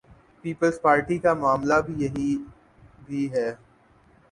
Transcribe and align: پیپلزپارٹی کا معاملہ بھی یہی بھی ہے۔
پیپلزپارٹی 0.43 1.17
کا 1.17 1.33
معاملہ 1.33 1.73
بھی 1.85 1.93
یہی 2.03 2.35
بھی 3.05 3.31
ہے۔ 3.33 3.49